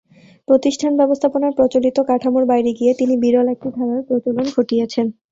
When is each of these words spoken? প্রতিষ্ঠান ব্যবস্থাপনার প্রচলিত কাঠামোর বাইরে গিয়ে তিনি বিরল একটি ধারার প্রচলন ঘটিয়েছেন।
প্রতিষ্ঠান 0.47 0.91
ব্যবস্থাপনার 0.97 1.55
প্রচলিত 1.57 1.97
কাঠামোর 2.09 2.43
বাইরে 2.45 2.71
গিয়ে 2.73 2.93
তিনি 2.99 3.13
বিরল 3.23 3.47
একটি 3.47 3.69
ধারার 3.77 4.01
প্রচলন 4.07 4.45
ঘটিয়েছেন। 4.55 5.05